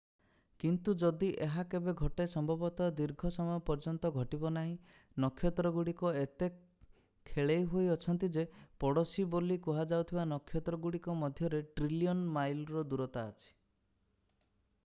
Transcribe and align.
କିନ୍ତୁ 0.61 0.93
ଯଦି 1.01 1.27
ଏହା 1.47 1.63
କେବେ 1.73 1.93
ଘଟେ 2.05 2.25
ସମ୍ଭବତଃ 2.31 2.87
ଦୀର୍ଘ 2.99 3.31
ସମୟ 3.35 3.59
ପର୍ଯ୍ୟନ୍ତ 3.67 4.11
ଘଟିବ 4.15 4.51
ନାହିଁ। 4.55 4.71
ନକ୍ଷତ୍ରଗୁଡ଼ିକ 5.25 6.11
ଏତେ 6.23 6.49
ଖେଳେଇ 7.33 7.67
ହୋଇ 7.75 7.91
ଅଛନ୍ତି 7.97 8.31
ଯେ 8.39 8.47
ପଡ଼ୋଶୀ” 8.87 9.27
ବୋଲି 9.37 9.59
କୁହାଯାଉଥିବା 9.67 10.25
ନକ୍ଷତ୍ରଗୁଡ଼ିକ 10.33 11.19
ମଧ୍ୟରେ 11.23 11.61
ଟ୍ରିଲିୟନ୍ 11.81 12.25
ମାଇଲ୍‌ର 12.39 12.83
ଦୂରତା 12.95 13.29
ଅଛି। 13.33 13.47